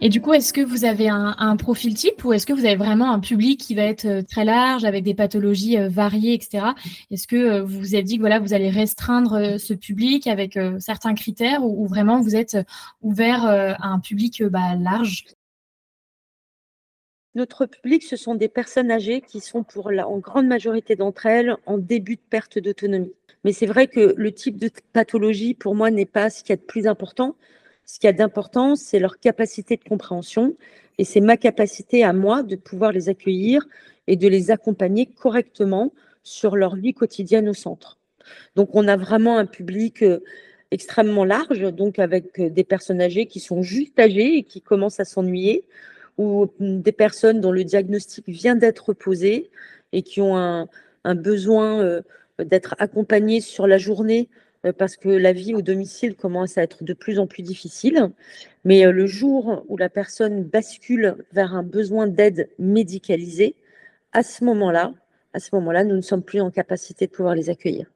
Et 0.00 0.10
du 0.10 0.20
coup, 0.20 0.34
est-ce 0.34 0.52
que 0.52 0.60
vous 0.60 0.84
avez 0.84 1.08
un, 1.08 1.56
profil 1.56 1.94
type 1.94 2.24
ou 2.24 2.34
est-ce 2.34 2.44
que 2.44 2.52
vous 2.52 2.66
avez 2.66 2.76
vraiment 2.76 3.10
un 3.10 3.20
public 3.20 3.58
qui 3.58 3.74
va 3.74 3.84
être 3.84 4.04
euh, 4.04 4.22
très 4.22 4.44
large 4.44 4.84
avec 4.84 5.02
des 5.02 5.14
pathologies 5.14 5.78
euh, 5.78 5.88
variées, 5.88 6.34
etc. 6.34 6.66
Est-ce 7.10 7.26
que 7.26 7.36
euh, 7.36 7.62
vous 7.62 7.78
vous 7.78 7.94
êtes 7.94 8.04
dit 8.04 8.16
que 8.16 8.20
voilà, 8.20 8.38
vous 8.38 8.52
allez 8.52 8.68
restreindre 8.68 9.58
ce 9.58 9.72
public 9.72 10.26
avec 10.26 10.58
certains 10.78 11.14
critères 11.14 11.64
ou, 11.64 11.86
vraiment 11.86 12.20
vous 12.20 12.36
êtes 12.36 12.58
ouvert 13.00 13.46
à 13.46 13.86
un 13.86 13.98
public 13.98 14.42
bah, 14.42 14.74
large? 14.78 15.24
Notre 17.34 17.66
public, 17.66 18.02
ce 18.02 18.16
sont 18.16 18.34
des 18.34 18.48
personnes 18.48 18.90
âgées 18.90 19.20
qui 19.20 19.40
sont 19.40 19.64
pour 19.64 19.90
la, 19.90 20.08
en 20.08 20.18
grande 20.18 20.46
majorité 20.46 20.96
d'entre 20.96 21.26
elles 21.26 21.56
en 21.66 21.78
début 21.78 22.16
de 22.16 22.20
perte 22.30 22.58
d'autonomie. 22.58 23.14
Mais 23.44 23.52
c'est 23.52 23.66
vrai 23.66 23.86
que 23.86 24.14
le 24.16 24.32
type 24.32 24.56
de 24.56 24.70
pathologie, 24.92 25.54
pour 25.54 25.74
moi, 25.74 25.90
n'est 25.90 26.06
pas 26.06 26.30
ce 26.30 26.42
qui 26.42 26.52
est 26.52 26.56
de 26.56 26.62
plus 26.62 26.86
important. 26.86 27.36
Ce 27.84 27.98
qui 27.98 28.06
a 28.06 28.12
d'important, 28.12 28.76
c'est 28.76 28.98
leur 28.98 29.18
capacité 29.18 29.76
de 29.76 29.84
compréhension 29.84 30.56
et 30.96 31.04
c'est 31.04 31.20
ma 31.20 31.36
capacité 31.36 32.04
à 32.04 32.12
moi 32.12 32.42
de 32.42 32.56
pouvoir 32.56 32.92
les 32.92 33.08
accueillir 33.08 33.66
et 34.06 34.16
de 34.16 34.28
les 34.28 34.50
accompagner 34.50 35.06
correctement 35.06 35.92
sur 36.22 36.56
leur 36.56 36.76
vie 36.76 36.94
quotidienne 36.94 37.48
au 37.48 37.54
centre. 37.54 37.98
Donc 38.56 38.70
on 38.74 38.88
a 38.88 38.96
vraiment 38.96 39.36
un 39.36 39.44
public 39.44 40.02
euh, 40.02 40.20
extrêmement 40.70 41.24
large, 41.26 41.60
donc 41.72 41.98
avec 41.98 42.38
euh, 42.40 42.48
des 42.48 42.64
personnes 42.64 43.02
âgées 43.02 43.26
qui 43.26 43.40
sont 43.40 43.62
juste 43.62 43.98
âgées 43.98 44.38
et 44.38 44.42
qui 44.44 44.62
commencent 44.62 45.00
à 45.00 45.04
s'ennuyer, 45.04 45.64
ou 46.18 46.48
des 46.60 46.92
personnes 46.92 47.40
dont 47.40 47.52
le 47.52 47.64
diagnostic 47.64 48.28
vient 48.28 48.54
d'être 48.56 48.92
posé 48.92 49.50
et 49.92 50.02
qui 50.02 50.20
ont 50.20 50.36
un, 50.36 51.14
besoin 51.14 51.80
euh, 51.80 52.02
d'être 52.38 52.74
accompagnées 52.78 53.40
sur 53.40 53.66
la 53.66 53.78
journée 53.78 54.28
euh, 54.64 54.72
parce 54.72 54.96
que 54.96 55.08
la 55.08 55.32
vie 55.32 55.54
au 55.54 55.62
domicile 55.62 56.14
commence 56.16 56.58
à 56.58 56.62
être 56.62 56.84
de 56.84 56.94
plus 56.94 57.18
en 57.18 57.26
plus 57.26 57.42
difficile. 57.42 58.10
Mais 58.64 58.86
euh, 58.86 58.92
le 58.92 59.06
jour 59.06 59.64
où 59.68 59.76
la 59.76 59.88
personne 59.88 60.44
bascule 60.44 61.16
vers 61.32 61.54
un 61.54 61.62
besoin 61.62 62.06
d'aide 62.06 62.48
médicalisée, 62.58 63.54
à 64.12 64.22
ce 64.22 64.44
moment-là, 64.44 64.92
à 65.32 65.40
ce 65.40 65.50
moment-là, 65.54 65.84
nous 65.84 65.96
ne 65.96 66.00
sommes 66.00 66.22
plus 66.22 66.40
en 66.40 66.50
capacité 66.50 67.06
de 67.06 67.12
pouvoir 67.12 67.34
les 67.34 67.50
accueillir. 67.50 67.93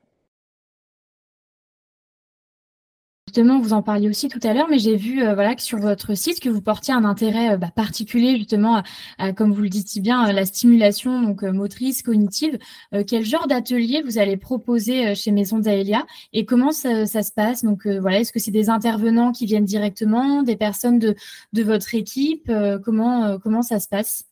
Vous 3.41 3.73
en 3.73 3.83
parliez 3.83 4.09
aussi 4.09 4.29
tout 4.29 4.41
à 4.43 4.53
l'heure, 4.53 4.67
mais 4.69 4.81
j'ai 4.81 4.97
vu 4.97 5.23
euh, 5.23 5.35
voilà 5.35 5.55
que 5.55 5.63
sur 5.63 5.79
votre 5.79 6.17
site 6.17 6.41
que 6.41 6.49
vous 6.49 6.61
portiez 6.61 6.93
un 6.93 7.05
intérêt 7.05 7.55
euh, 7.55 7.57
bah, 7.57 7.71
particulier 7.73 8.37
justement, 8.37 8.83
à, 9.19 9.33
comme 9.33 9.53
vous 9.53 9.63
le 9.63 9.69
dites 9.69 9.87
si 9.87 10.01
bien, 10.01 10.33
la 10.33 10.45
stimulation 10.45 11.23
donc 11.23 11.45
euh, 11.45 11.53
motrice, 11.53 12.03
cognitive. 12.03 12.59
quel 13.07 13.25
genre 13.25 13.47
d'atelier 13.47 14.03
vous 14.05 14.19
allez 14.19 14.37
proposer 14.37 15.15
chez 15.15 15.31
Maison 15.31 15.59
d'Aelia 15.59 16.05
et 16.33 16.45
comment 16.45 16.73
ça, 16.73 17.07
se 17.07 17.33
passe? 17.33 17.63
Donc 17.65 17.87
voilà, 17.87 18.21
est-ce 18.21 18.33
que 18.33 18.41
c'est 18.41 18.51
des 18.51 18.71
intervenants 18.71 19.31
qui 19.31 19.47
viennent 19.47 19.65
directement, 19.65 20.43
des 20.43 20.57
personnes 20.57 20.99
de 20.99 21.63
votre 21.63 21.95
équipe? 21.95 22.51
Comment 22.85 23.39
comment 23.39 23.63
ça 23.63 23.79
se 23.79 23.89
passe? 23.89 24.25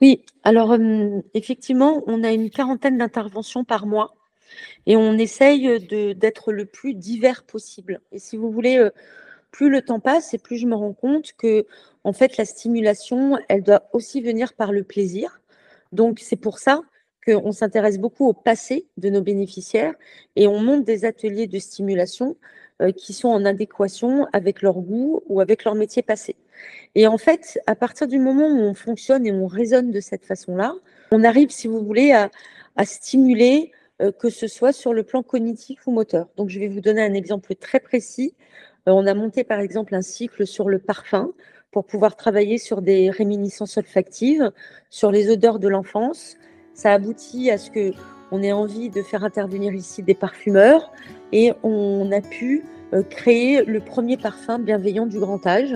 Oui, 0.00 0.22
alors 0.44 0.76
effectivement, 1.34 2.02
on 2.06 2.22
a 2.24 2.32
une 2.32 2.50
quarantaine 2.50 2.98
d'interventions 2.98 3.64
par 3.64 3.86
mois 3.86 4.17
Et 4.86 4.96
on 4.96 5.14
essaye 5.14 5.80
d'être 6.14 6.52
le 6.52 6.64
plus 6.64 6.94
divers 6.94 7.44
possible. 7.44 8.00
Et 8.12 8.18
si 8.18 8.36
vous 8.36 8.50
voulez, 8.50 8.78
euh, 8.78 8.90
plus 9.50 9.70
le 9.70 9.82
temps 9.82 10.00
passe 10.00 10.34
et 10.34 10.38
plus 10.38 10.58
je 10.58 10.66
me 10.66 10.74
rends 10.74 10.92
compte 10.92 11.32
que, 11.32 11.66
en 12.04 12.12
fait, 12.12 12.36
la 12.36 12.44
stimulation, 12.44 13.38
elle 13.48 13.62
doit 13.62 13.84
aussi 13.92 14.20
venir 14.20 14.52
par 14.54 14.72
le 14.72 14.84
plaisir. 14.84 15.40
Donc, 15.92 16.20
c'est 16.20 16.36
pour 16.36 16.58
ça 16.58 16.82
qu'on 17.26 17.52
s'intéresse 17.52 17.98
beaucoup 17.98 18.26
au 18.26 18.32
passé 18.32 18.86
de 18.96 19.10
nos 19.10 19.20
bénéficiaires 19.20 19.94
et 20.36 20.46
on 20.46 20.60
monte 20.60 20.84
des 20.84 21.04
ateliers 21.04 21.46
de 21.46 21.58
stimulation 21.58 22.36
euh, 22.80 22.92
qui 22.92 23.12
sont 23.12 23.28
en 23.28 23.44
adéquation 23.44 24.26
avec 24.32 24.62
leur 24.62 24.80
goût 24.80 25.22
ou 25.26 25.40
avec 25.40 25.64
leur 25.64 25.74
métier 25.74 26.02
passé. 26.02 26.36
Et 26.94 27.06
en 27.06 27.18
fait, 27.18 27.58
à 27.66 27.74
partir 27.74 28.06
du 28.06 28.18
moment 28.18 28.46
où 28.46 28.60
on 28.60 28.74
fonctionne 28.74 29.26
et 29.26 29.32
on 29.32 29.46
raisonne 29.46 29.90
de 29.90 30.00
cette 30.00 30.24
façon-là, 30.24 30.74
on 31.10 31.24
arrive, 31.24 31.50
si 31.50 31.68
vous 31.68 31.84
voulez, 31.84 32.12
à, 32.12 32.30
stimuler, 32.84 33.72
euh, 33.72 33.77
que 34.18 34.30
ce 34.30 34.46
soit 34.46 34.72
sur 34.72 34.92
le 34.94 35.02
plan 35.02 35.22
cognitif 35.22 35.86
ou 35.86 35.90
moteur. 35.90 36.28
Donc, 36.36 36.48
je 36.50 36.60
vais 36.60 36.68
vous 36.68 36.80
donner 36.80 37.02
un 37.02 37.14
exemple 37.14 37.54
très 37.54 37.80
précis. 37.80 38.34
Euh, 38.88 38.92
on 38.92 39.06
a 39.06 39.14
monté, 39.14 39.44
par 39.44 39.60
exemple, 39.60 39.94
un 39.94 40.02
cycle 40.02 40.46
sur 40.46 40.68
le 40.68 40.78
parfum 40.78 41.30
pour 41.70 41.84
pouvoir 41.84 42.16
travailler 42.16 42.58
sur 42.58 42.80
des 42.80 43.10
réminiscences 43.10 43.76
olfactives, 43.76 44.50
sur 44.90 45.10
les 45.10 45.30
odeurs 45.30 45.58
de 45.58 45.68
l'enfance. 45.68 46.36
Ça 46.74 46.92
aboutit 46.92 47.50
à 47.50 47.58
ce 47.58 47.70
que 47.70 47.92
on 48.30 48.42
ait 48.42 48.52
envie 48.52 48.90
de 48.90 49.02
faire 49.02 49.24
intervenir 49.24 49.72
ici 49.72 50.02
des 50.02 50.14
parfumeurs 50.14 50.92
et 51.32 51.52
on 51.62 52.12
a 52.12 52.20
pu 52.20 52.62
euh, 52.92 53.02
créer 53.02 53.64
le 53.64 53.80
premier 53.80 54.18
parfum 54.18 54.58
bienveillant 54.58 55.06
du 55.06 55.18
grand 55.18 55.46
âge. 55.46 55.74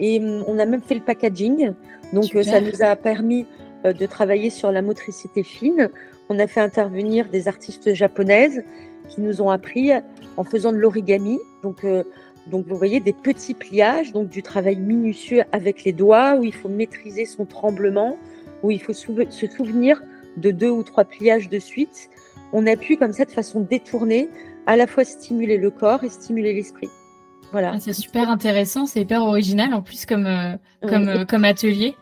Et 0.00 0.18
hum, 0.18 0.44
on 0.46 0.58
a 0.58 0.66
même 0.66 0.82
fait 0.82 0.94
le 0.94 1.02
packaging. 1.02 1.72
Donc, 2.12 2.24
ça 2.44 2.60
nous 2.60 2.82
a 2.82 2.94
permis 2.96 3.46
de 3.84 4.06
travailler 4.06 4.48
sur 4.48 4.72
la 4.72 4.80
motricité 4.80 5.42
fine. 5.42 5.90
On 6.28 6.38
a 6.38 6.46
fait 6.46 6.60
intervenir 6.60 7.28
des 7.28 7.48
artistes 7.48 7.94
japonaises 7.94 8.62
qui 9.08 9.20
nous 9.20 9.42
ont 9.42 9.50
appris 9.50 9.92
en 10.36 10.44
faisant 10.44 10.72
de 10.72 10.78
l'origami. 10.78 11.38
Donc, 11.62 11.84
euh, 11.84 12.02
donc, 12.46 12.66
vous 12.66 12.76
voyez 12.76 13.00
des 13.00 13.12
petits 13.12 13.54
pliages, 13.54 14.12
donc 14.12 14.28
du 14.28 14.42
travail 14.42 14.76
minutieux 14.76 15.42
avec 15.52 15.84
les 15.84 15.92
doigts, 15.92 16.36
où 16.36 16.44
il 16.44 16.54
faut 16.54 16.68
maîtriser 16.68 17.24
son 17.24 17.44
tremblement, 17.46 18.18
où 18.62 18.70
il 18.70 18.80
faut 18.80 18.92
se 18.92 19.46
souvenir 19.48 20.02
de 20.36 20.50
deux 20.50 20.70
ou 20.70 20.82
trois 20.82 21.04
pliages 21.04 21.48
de 21.48 21.58
suite. 21.58 22.10
On 22.52 22.66
a 22.66 22.76
pu, 22.76 22.96
comme 22.96 23.12
ça, 23.12 23.24
de 23.24 23.30
façon 23.30 23.60
détournée, 23.60 24.28
à 24.66 24.76
la 24.76 24.86
fois 24.86 25.04
stimuler 25.04 25.58
le 25.58 25.70
corps 25.70 26.04
et 26.04 26.08
stimuler 26.08 26.52
l'esprit. 26.54 26.88
Voilà. 27.52 27.72
Ah, 27.74 27.80
c'est 27.80 27.92
super 27.92 28.28
intéressant, 28.28 28.86
c'est 28.86 29.00
hyper 29.00 29.22
original 29.22 29.74
en 29.74 29.82
plus 29.82 30.06
comme, 30.06 30.26
euh, 30.26 30.56
comme, 30.88 31.08
euh, 31.08 31.24
comme 31.24 31.44
atelier 31.44 31.94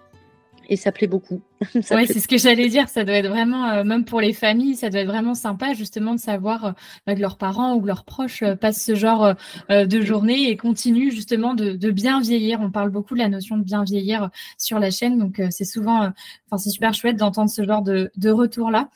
et 0.69 0.77
ça 0.77 0.93
plaît 0.93 1.07
beaucoup. 1.07 1.43
Oui, 1.91 2.07
c'est 2.07 2.21
ce 2.21 2.29
que 2.29 2.39
j'allais 2.39 2.69
dire. 2.69 2.89
Ça 2.89 3.05
doit 3.05 3.15
être 3.15 3.29
vraiment, 3.29 3.69
euh, 3.69 3.85
même 3.85 4.05
pour 4.05 4.21
les 4.21 4.33
familles, 4.33 4.75
ça 4.75 4.91
doit 4.91 5.01
être 5.01 5.09
vraiment 5.09 5.35
sympa 5.35 5.75
justement 5.75 6.15
de 6.15 6.21
savoir 6.21 6.65
euh, 6.65 6.73
bah, 7.07 7.15
que 7.15 7.21
leurs 7.21 7.37
parents 7.37 7.77
ou 7.77 7.85
leurs 7.85 8.05
proches 8.05 8.43
euh, 8.43 8.57
passent 8.57 8.85
ce 8.85 8.95
genre 8.95 9.35
de 9.71 10.01
journée 10.01 10.51
et 10.51 10.57
continuent 10.57 11.11
justement 11.11 11.55
de, 11.55 11.91
bien 11.91 12.21
vieillir. 12.21 12.61
On 12.61 12.71
parle 12.71 12.91
beaucoup 12.91 13.15
de 13.15 13.21
la 13.21 13.29
notion 13.29 13.57
de 13.57 13.63
bien 13.63 13.85
vieillir 13.85 14.31
sur 14.59 14.79
la 14.79 14.91
chaîne, 14.91 15.19
donc 15.19 15.41
c'est 15.51 15.65
souvent, 15.65 16.11
enfin 16.47 16.59
c'est 16.59 16.71
super 16.71 16.95
chouette 16.95 17.17
d'entendre 17.17 17.51
ce 17.51 17.65
genre 17.65 17.83
de, 17.83 18.11
de 18.17 18.31
retour 18.31 18.71
là. 18.71 18.89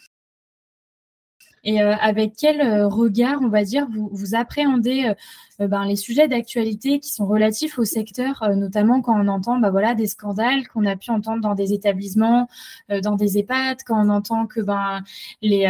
Et 1.67 1.83
euh, 1.83 1.95
avec 1.97 2.35
quel 2.39 2.61
euh, 2.61 2.87
regard, 2.87 3.41
on 3.43 3.49
va 3.49 3.65
dire, 3.65 3.89
vous, 3.91 4.09
vous 4.13 4.37
appréhendez 4.37 5.13
euh, 5.61 5.67
ben, 5.67 5.85
les 5.85 5.97
sujets 5.97 6.29
d'actualité 6.29 7.01
qui 7.01 7.11
sont 7.11 7.27
relatifs 7.27 7.79
au 7.79 7.85
secteur, 7.85 8.49
notamment 8.55 9.03
quand 9.03 9.21
on 9.21 9.27
entend 9.27 9.59
bah, 9.59 9.71
voilà, 9.71 9.95
des 9.95 10.07
scandales 10.07 10.69
qu'on 10.69 10.87
a 10.87 10.95
pu 10.97 11.11
entendre 11.11 11.41
dans 11.41 11.55
des 11.55 11.73
établissements, 11.73 12.49
dans 13.03 13.17
des 13.17 13.39
EHPAD, 13.39 13.79
quand 13.85 14.07
on 14.07 14.11
entend 14.11 14.47
que 14.47 14.61
ben, 14.61 15.03
les 15.43 15.67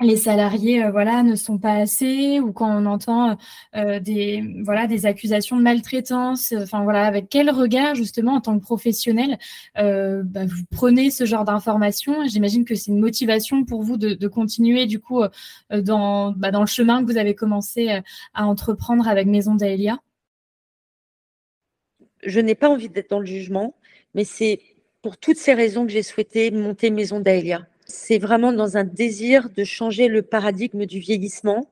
les 0.00 0.16
salariés 0.16 0.84
euh, 0.84 0.90
voilà 0.92 1.22
ne 1.22 1.34
sont 1.34 1.58
pas 1.58 1.74
assez 1.74 2.38
ou 2.40 2.52
quand 2.52 2.70
on 2.70 2.86
entend 2.86 3.36
euh, 3.74 3.98
des 3.98 4.44
voilà 4.64 4.86
des 4.86 5.06
accusations 5.06 5.56
de 5.56 5.62
maltraitance 5.62 6.52
euh, 6.52 6.62
enfin 6.62 6.84
voilà 6.84 7.04
avec 7.04 7.28
quel 7.28 7.50
regard 7.50 7.96
justement 7.96 8.34
en 8.34 8.40
tant 8.40 8.58
que 8.58 8.62
professionnel 8.62 9.38
bah, 9.74 10.46
vous 10.46 10.64
prenez 10.70 11.10
ce 11.10 11.24
genre 11.24 11.44
d'informations? 11.44 12.26
J'imagine 12.26 12.64
que 12.64 12.74
c'est 12.74 12.90
une 12.90 13.00
motivation 13.00 13.64
pour 13.64 13.82
vous 13.82 13.96
de, 13.96 14.28
continuer 14.28 14.86
du 14.86 15.00
coup 15.00 15.22
dans 15.70 16.32
bah, 16.32 16.50
dans 16.50 16.60
le 16.60 16.66
chemin 16.66 17.02
que 17.02 17.10
vous 17.10 17.18
avez 17.18 17.34
commencé 17.34 18.00
à 18.34 18.46
entreprendre 18.46 19.08
avec 19.08 19.26
Maison 19.26 19.54
d'Aelia 19.54 19.98
je 22.24 22.40
n'ai 22.40 22.54
pas 22.54 22.68
envie 22.68 22.88
d'être 22.88 23.10
dans 23.10 23.20
le 23.20 23.26
jugement 23.26 23.74
mais 24.14 24.24
c'est 24.24 24.60
pour 25.02 25.16
toutes 25.16 25.36
ces 25.38 25.54
raisons 25.54 25.86
que 25.86 25.92
j'ai 25.92 26.02
souhaité 26.02 26.50
monter 26.50 26.90
Maison 26.90 27.20
d'Aelia 27.20 27.66
c'est 27.88 28.18
vraiment 28.18 28.52
dans 28.52 28.76
un 28.76 28.84
désir 28.84 29.48
de 29.50 29.64
changer 29.64 30.08
le 30.08 30.22
paradigme 30.22 30.84
du 30.84 31.00
vieillissement. 31.00 31.70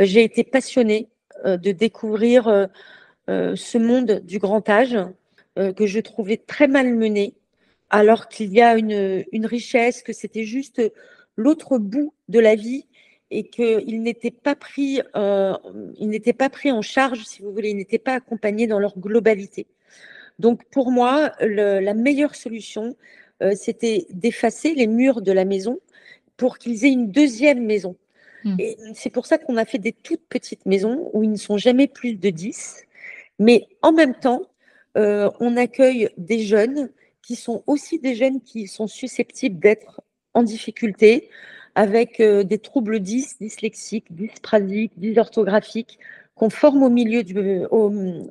Euh, 0.00 0.04
j'ai 0.04 0.24
été 0.24 0.44
passionnée 0.44 1.08
euh, 1.44 1.56
de 1.56 1.70
découvrir 1.70 2.48
euh, 2.48 3.56
ce 3.56 3.78
monde 3.78 4.20
du 4.24 4.38
grand 4.38 4.68
âge 4.68 4.98
que 5.74 5.86
je 5.86 6.00
trouvais 6.00 6.36
très 6.36 6.68
mal 6.68 6.92
mené, 6.92 7.32
alors 7.88 8.28
qu'il 8.28 8.52
y 8.52 8.60
a 8.60 8.76
une, 8.76 9.46
richesse, 9.46 10.02
que 10.02 10.12
c'était 10.12 10.44
juste 10.44 10.82
l'autre 11.34 11.78
bout 11.78 12.12
de 12.28 12.38
la 12.38 12.54
vie 12.56 12.84
et 13.30 13.48
qu'il 13.48 14.02
n'était 14.02 14.30
pas 14.30 14.54
pris, 14.54 15.00
il 15.14 16.08
n'était 16.10 16.34
pas 16.34 16.50
pris 16.50 16.70
en 16.70 16.82
charge, 16.82 17.24
si 17.24 17.40
vous 17.40 17.52
voulez, 17.52 17.70
il 17.70 17.78
n'était 17.78 17.98
pas 17.98 18.12
accompagné 18.12 18.66
dans 18.66 18.78
leur 18.78 18.98
globalité. 18.98 19.66
Donc 20.38 20.62
pour 20.70 20.90
moi, 20.90 21.32
la 21.40 21.94
meilleure 21.94 22.34
solution, 22.34 22.94
euh, 23.42 23.52
c'était 23.54 24.06
d'effacer 24.10 24.74
les 24.74 24.86
murs 24.86 25.20
de 25.20 25.32
la 25.32 25.44
maison 25.44 25.78
pour 26.36 26.58
qu'ils 26.58 26.84
aient 26.84 26.92
une 26.92 27.10
deuxième 27.10 27.64
maison. 27.64 27.96
Hmm. 28.44 28.56
Et 28.58 28.76
c'est 28.94 29.10
pour 29.10 29.26
ça 29.26 29.38
qu'on 29.38 29.56
a 29.56 29.64
fait 29.64 29.78
des 29.78 29.92
toutes 29.92 30.26
petites 30.28 30.66
maisons 30.66 31.10
où 31.12 31.22
ils 31.22 31.30
ne 31.30 31.36
sont 31.36 31.58
jamais 31.58 31.86
plus 31.86 32.14
de 32.14 32.30
10. 32.30 32.82
Mais 33.38 33.66
en 33.82 33.92
même 33.92 34.14
temps, 34.14 34.42
euh, 34.96 35.30
on 35.40 35.56
accueille 35.56 36.08
des 36.16 36.40
jeunes 36.40 36.90
qui 37.22 37.36
sont 37.36 37.62
aussi 37.66 37.98
des 37.98 38.14
jeunes 38.14 38.40
qui 38.40 38.66
sont 38.66 38.86
susceptibles 38.86 39.58
d'être 39.58 40.00
en 40.32 40.42
difficulté 40.42 41.28
avec 41.74 42.20
euh, 42.20 42.42
des 42.42 42.58
troubles 42.58 43.00
dys, 43.00 43.36
dyslexiques, 43.38 44.14
dysprasiques, 44.14 44.92
dysorthographiques, 44.96 45.98
qu'on 46.34 46.50
forme 46.50 46.82
au 46.82 46.90
milieu 46.90 47.22
du, 47.22 47.34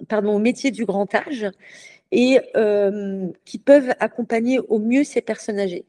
pardon, 0.07 0.35
au 0.35 0.39
métier 0.39 0.71
du 0.71 0.85
grand 0.85 1.13
âge 1.13 1.47
et 2.15 2.39
euh, 2.55 3.27
qui 3.43 3.59
peuvent 3.59 3.93
accompagner 3.99 4.59
au 4.59 4.79
mieux 4.79 5.03
ces 5.03 5.21
personnes 5.21 5.59
âgées. 5.59 5.85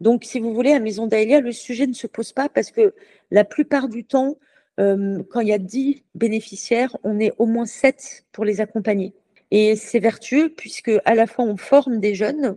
Donc, 0.00 0.24
si 0.24 0.40
vous 0.40 0.52
voulez, 0.52 0.72
à 0.72 0.80
Maison 0.80 1.06
d'Aélia, 1.06 1.40
le 1.40 1.52
sujet 1.52 1.86
ne 1.86 1.92
se 1.92 2.08
pose 2.08 2.32
pas 2.32 2.48
parce 2.48 2.72
que 2.72 2.94
la 3.30 3.44
plupart 3.44 3.88
du 3.88 4.04
temps, 4.04 4.38
euh, 4.80 5.22
quand 5.30 5.38
il 5.40 5.48
y 5.48 5.52
a 5.52 5.58
10 5.58 6.02
bénéficiaires, 6.16 6.96
on 7.04 7.20
est 7.20 7.32
au 7.38 7.46
moins 7.46 7.64
7 7.64 8.26
pour 8.32 8.44
les 8.44 8.60
accompagner. 8.60 9.14
Et 9.52 9.76
c'est 9.76 10.00
vertueux 10.00 10.48
puisque 10.48 10.90
à 11.04 11.14
la 11.14 11.28
fois 11.28 11.44
on 11.44 11.56
forme 11.56 12.00
des 12.00 12.14
jeunes 12.14 12.56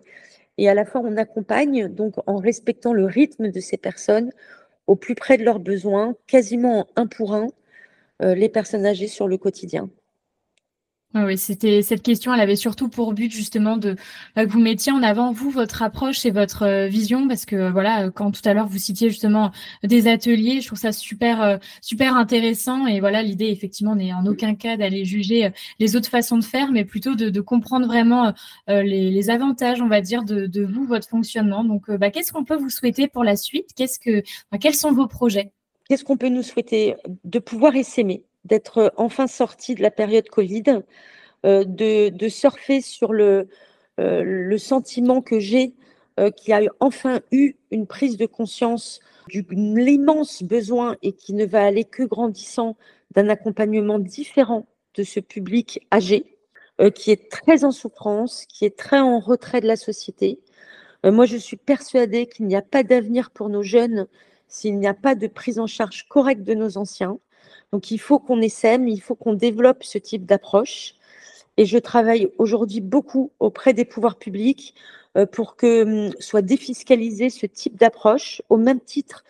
et 0.58 0.68
à 0.68 0.74
la 0.74 0.84
fois 0.84 1.02
on 1.04 1.16
accompagne, 1.16 1.88
donc 1.88 2.16
en 2.26 2.38
respectant 2.38 2.92
le 2.92 3.06
rythme 3.06 3.50
de 3.52 3.60
ces 3.60 3.78
personnes 3.78 4.32
au 4.88 4.96
plus 4.96 5.16
près 5.16 5.38
de 5.38 5.44
leurs 5.44 5.60
besoins, 5.60 6.16
quasiment 6.28 6.88
un 6.96 7.06
pour 7.06 7.36
un, 7.36 7.48
euh, 8.24 8.34
les 8.34 8.50
personnes 8.50 8.86
âgées 8.86 9.08
sur 9.08 9.28
le 9.28 9.38
quotidien. 9.38 9.90
Oui, 11.14 11.38
c'était 11.38 11.82
cette 11.82 12.04
question, 12.04 12.34
elle 12.34 12.40
avait 12.40 12.56
surtout 12.56 12.88
pour 12.88 13.12
but 13.12 13.30
justement 13.30 13.76
de 13.76 13.98
bah, 14.34 14.46
que 14.46 14.52
vous 14.52 14.62
mettiez 14.62 14.94
en 14.94 15.04
avant 15.04 15.34
vous 15.34 15.50
votre 15.50 15.82
approche 15.84 16.26
et 16.26 16.32
votre 16.32 16.64
euh, 16.64 16.88
vision 16.88 17.28
parce 17.28 17.46
que 17.46 17.70
voilà, 17.70 18.10
quand 18.12 18.32
tout 18.32 18.42
à 18.46 18.54
l'heure 18.54 18.68
vous 18.68 18.78
citiez 18.78 19.10
justement 19.10 19.52
des 19.84 20.08
ateliers, 20.08 20.62
je 20.62 20.68
trouve 20.68 20.80
ça 20.80 20.94
super 20.94 21.42
euh, 21.42 21.58
super 21.82 22.16
intéressant. 22.16 22.88
Et 22.88 23.02
voilà 23.02 23.24
l'idée 23.24 23.48
effectivement 23.48 23.94
n'est 23.94 24.14
en 24.14 24.26
aucun 24.26 24.56
cas 24.56 24.78
d'aller 24.78 25.04
juger 25.04 25.48
euh, 25.48 25.50
les 25.80 25.98
autres 25.98 26.08
façons 26.10 26.38
de 26.38 26.46
faire, 26.46 26.72
mais 26.72 26.86
plutôt 26.86 27.16
de, 27.16 27.42
comprendre 27.42 27.88
vraiment 27.88 28.34
les, 28.68 29.30
avantages, 29.30 29.82
on 29.82 29.88
va 29.88 30.00
dire, 30.00 30.24
de, 30.24 30.64
vous 30.64 30.86
votre 30.86 31.10
fonctionnement. 31.10 31.64
Donc, 31.66 31.90
bah, 31.92 32.10
qu'est-ce 32.12 32.32
qu'on 32.32 32.46
peut 32.46 32.56
vous 32.56 32.70
souhaiter 32.70 33.08
pour 33.08 33.24
la 33.24 33.36
suite? 33.36 33.70
Qu'est-ce 33.76 34.00
que 34.00 34.24
quels 34.60 34.76
sont 34.76 34.94
vos 34.94 35.08
projets? 35.08 35.52
Qu'est-ce 35.90 36.06
qu'on 36.06 36.18
peut 36.18 36.30
nous 36.30 36.44
souhaiter 36.44 36.96
De 37.26 37.40
pouvoir 37.40 37.76
essaimer 37.76 38.24
d'être 38.46 38.94
enfin 38.98 39.28
sorti 39.28 39.76
de 39.76 39.82
la 39.82 39.92
période 39.92 40.28
Covid, 40.30 40.82
euh, 41.46 41.64
de, 41.66 42.30
surfer 42.30 42.82
sur 42.82 43.14
le, 43.14 43.50
euh, 44.00 44.22
le 44.24 44.58
sentiment 44.60 45.22
que 45.22 45.40
j'ai 45.40 45.74
euh, 46.20 46.30
qu'il 46.30 46.52
y 46.52 46.54
a 46.54 46.62
enfin 46.80 47.22
eu 47.32 47.56
une 47.72 47.88
prise 47.88 48.18
de 48.18 48.28
conscience 48.28 49.00
de 49.34 49.44
l'immense 49.50 50.44
besoin 50.44 50.98
et 51.02 51.14
qui 51.14 51.34
ne 51.34 51.46
va 51.46 51.66
aller 51.66 51.84
que 51.84 52.04
grandissant 52.04 52.78
d'un 53.12 53.28
accompagnement 53.30 53.98
différent 53.98 54.68
de 54.96 55.04
ce 55.04 55.20
public 55.20 55.88
âgé, 55.92 56.38
qui 56.96 57.12
est 57.12 57.30
très 57.30 57.64
en 57.64 57.72
souffrance, 57.72 58.46
qui 58.48 58.66
est 58.66 58.78
très 58.78 59.00
en 59.00 59.20
retrait 59.20 59.62
de 59.62 59.68
la 59.68 59.76
société. 59.76 60.40
moi, 61.04 61.26
je 61.26 61.38
suis 61.38 61.58
persuadée 61.58 62.26
qu'il 62.28 62.48
n'y 62.48 62.56
a 62.56 62.62
pas 62.62 62.84
d'avenir 62.84 63.30
pour 63.32 63.50
nos 63.50 63.64
jeunes 63.64 64.08
s'il 64.48 64.80
n'y 64.80 64.88
a 64.88 64.94
pas 64.94 65.16
de 65.16 65.28
prise 65.28 65.60
en 65.60 65.68
charge 65.68 66.08
correcte 66.10 66.44
de 66.44 66.54
nos 66.54 66.78
anciens. 66.78 67.20
Donc 67.72 67.92
il 67.92 68.00
faut 68.00 68.20
qu'on 68.20 68.42
essaime, 68.42 68.88
il 68.88 69.02
faut 69.02 69.16
qu'on 69.16 69.34
développe 69.34 69.84
ce 69.84 69.98
type 69.98 70.26
d'approche. 70.26 70.96
Et 71.58 71.66
je 71.66 71.78
travaille 71.78 72.30
aujourd'hui 72.38 72.82
beaucoup 72.82 73.32
auprès 73.40 73.74
des 73.74 73.86
pouvoirs 73.86 74.18
publics 74.18 74.74
euh, 75.18 75.26
pour 75.26 75.56
que 75.56 76.08
hum, 76.08 76.14
soit 76.20 76.42
défiscalisé 76.42 77.30
ce 77.30 77.46
type 77.46 77.78
d'approche 77.78 78.42
au 78.50 78.58
même 78.58 78.80
titre 78.80 79.24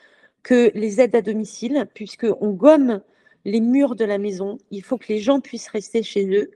que 0.44 0.72
les 0.76 1.02
aides 1.02 1.16
à 1.16 1.22
domicile, 1.22 1.88
puisqu'on 1.94 2.52
gomme 2.52 3.02
les 3.46 3.62
murs 3.62 3.96
de 3.96 4.06
la 4.06 4.18
maison. 4.18 4.58
Il 4.72 4.84
faut 4.84 4.98
que 4.98 5.08
les 5.10 5.20
gens 5.20 5.40
puissent 5.40 5.70
rester 5.70 6.04
chez 6.04 6.26
eux. 6.36 6.52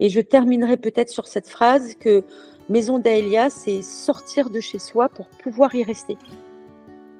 Et 0.00 0.08
je 0.08 0.20
terminerai 0.20 0.76
peut-être 0.76 1.10
sur 1.10 1.26
cette 1.26 1.48
phrase 1.48 1.94
que 1.94 2.24
Maison 2.70 2.98
d'Aelia, 2.98 3.50
c'est 3.50 3.82
sortir 3.82 4.48
de 4.48 4.58
chez 4.58 4.78
soi 4.78 5.10
pour 5.10 5.28
pouvoir 5.28 5.74
y 5.74 5.84
rester. 5.84 6.16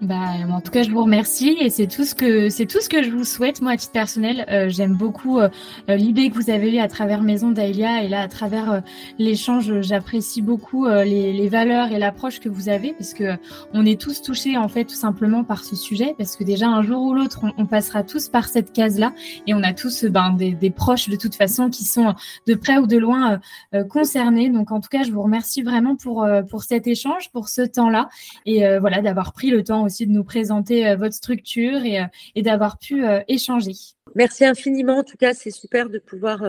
Bah, 0.04 0.32
en 0.50 0.60
tout 0.60 0.70
cas, 0.70 0.82
je 0.82 0.90
vous 0.90 1.02
remercie 1.02 1.56
et 1.60 1.70
c'est 1.70 1.86
tout 1.86 2.04
ce 2.04 2.14
que 2.14 2.50
c'est 2.50 2.66
tout 2.66 2.82
ce 2.82 2.90
que 2.90 3.02
je 3.02 3.10
vous 3.10 3.24
souhaite 3.24 3.62
moi 3.62 3.72
à 3.72 3.76
titre 3.78 3.92
personnel. 3.92 4.44
Euh, 4.50 4.68
j'aime 4.68 4.92
beaucoup 4.94 5.38
euh, 5.38 5.48
euh, 5.88 5.96
l'idée 5.96 6.28
que 6.28 6.34
vous 6.34 6.50
avez 6.50 6.74
eue 6.74 6.78
à 6.78 6.88
travers 6.88 7.22
Maison 7.22 7.50
d'Aelia 7.50 8.02
et 8.02 8.08
là 8.08 8.20
à 8.20 8.28
travers 8.28 8.82
l'échange, 9.18 9.80
j'apprécie 9.80 10.42
beaucoup 10.42 10.86
les, 10.86 11.48
valeurs 11.48 11.90
et 11.90 11.98
l'approche 11.98 12.40
que 12.40 12.50
vous 12.50 12.68
avez 12.68 12.92
parce 12.92 13.14
que 13.14 13.36
on 13.72 13.86
est 13.86 13.98
tous 13.98 14.20
touchés 14.20 14.58
en 14.58 14.68
fait 14.68 14.84
tout 14.84 14.94
simplement 14.94 15.44
par 15.44 15.64
ce 15.64 15.76
sujet 15.76 16.14
parce 16.18 16.36
que 16.36 16.44
déjà 16.44 16.68
un 16.68 16.82
jour 16.82 17.02
ou 17.02 17.14
l'autre 17.14 17.44
on, 17.56 17.66
passera 17.66 18.02
tous 18.02 18.28
par 18.28 18.48
cette 18.48 18.72
case 18.72 18.98
là 18.98 19.12
et 19.46 19.54
on 19.54 19.62
a 19.62 19.72
tous 19.72 20.04
ben 20.04 20.32
des, 20.32 20.52
des, 20.52 20.70
proches 20.70 21.08
de 21.08 21.16
toute 21.16 21.34
façon 21.34 21.70
qui 21.70 21.84
sont 21.84 22.14
de 22.46 22.54
près 22.54 22.78
ou 22.78 22.86
de 22.86 22.98
loin 22.98 23.40
concernés. 23.88 24.50
Donc 24.50 24.70
en 24.72 24.80
tout 24.80 24.88
cas, 24.90 25.02
je 25.02 25.12
vous 25.12 25.22
remercie 25.22 25.62
vraiment 25.62 25.96
pour 25.96 26.26
pour 26.50 26.62
cet 26.62 26.86
échange, 26.86 27.30
pour 27.30 27.48
ce 27.48 27.62
temps 27.62 27.90
là 27.90 28.08
et 28.44 28.64
voilà 28.78 29.00
d'avoir 29.00 29.32
pris 29.32 29.50
le 29.50 29.62
temps 29.62 29.84
aussi 29.84 29.93
de 30.02 30.10
nous 30.10 30.24
présenter 30.24 30.86
euh, 30.86 30.96
votre 30.96 31.14
structure 31.14 31.84
et, 31.84 32.00
euh, 32.00 32.04
et 32.34 32.42
d'avoir 32.42 32.78
pu 32.78 33.04
euh, 33.04 33.20
échanger. 33.28 33.72
Merci 34.14 34.44
infiniment. 34.44 34.98
En 34.98 35.04
tout 35.04 35.16
cas, 35.16 35.34
c'est 35.34 35.50
super 35.50 35.88
de 35.88 35.98
pouvoir 35.98 36.44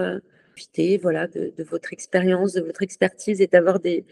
profiter 0.49 0.97
voilà, 0.97 1.27
de, 1.27 1.51
votre 1.69 1.93
expérience, 1.93 2.53
de 2.53 2.61
votre 2.61 2.81
expertise 2.81 3.41
et 3.41 3.47
d'avoir 3.47 3.79
des, 3.79 4.05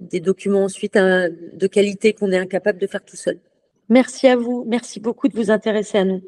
des 0.00 0.20
documents 0.20 0.64
ensuite 0.64 0.96
hein, 0.96 1.28
de 1.30 1.66
qualité 1.66 2.12
qu'on 2.12 2.32
est 2.32 2.38
incapable 2.38 2.78
de 2.78 2.86
faire 2.86 3.04
tout 3.04 3.16
seul. 3.16 3.38
Merci 3.88 4.26
à 4.26 4.36
vous. 4.36 4.64
Merci 4.68 5.00
beaucoup 5.00 5.28
de 5.28 5.34
vous 5.34 5.50
intéresser 5.50 5.98
à 5.98 6.04
nous. 6.04 6.22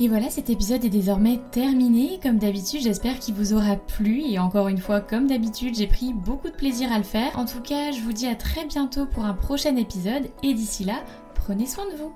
Et 0.00 0.06
voilà, 0.06 0.30
cet 0.30 0.48
épisode 0.48 0.84
est 0.84 0.90
désormais 0.90 1.40
terminé. 1.50 2.20
Comme 2.22 2.38
d'habitude, 2.38 2.82
j'espère 2.82 3.18
qu'il 3.18 3.34
vous 3.34 3.52
aura 3.52 3.74
plu. 3.74 4.22
Et 4.22 4.38
encore 4.38 4.68
une 4.68 4.78
fois, 4.78 5.00
comme 5.00 5.26
d'habitude, 5.26 5.74
j'ai 5.76 5.88
pris 5.88 6.12
beaucoup 6.12 6.48
de 6.48 6.54
plaisir 6.54 6.92
à 6.92 6.98
le 6.98 7.04
faire. 7.04 7.36
En 7.36 7.46
tout 7.46 7.60
cas, 7.60 7.90
je 7.90 8.00
vous 8.02 8.12
dis 8.12 8.28
à 8.28 8.36
très 8.36 8.64
bientôt 8.64 9.06
pour 9.06 9.24
un 9.24 9.34
prochain 9.34 9.74
épisode. 9.74 10.30
Et 10.44 10.54
d'ici 10.54 10.84
là, 10.84 11.02
prenez 11.34 11.66
soin 11.66 11.84
de 11.90 11.96
vous. 11.96 12.12